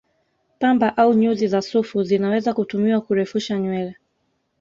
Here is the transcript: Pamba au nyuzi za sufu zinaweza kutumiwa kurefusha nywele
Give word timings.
Pamba 0.59 0.95
au 0.97 1.13
nyuzi 1.13 1.47
za 1.47 1.61
sufu 1.61 2.03
zinaweza 2.03 2.53
kutumiwa 2.53 3.01
kurefusha 3.01 3.59
nywele 3.59 3.95